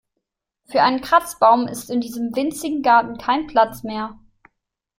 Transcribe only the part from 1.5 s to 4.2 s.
ist in diesem winzigen Garten kein Platz mehr.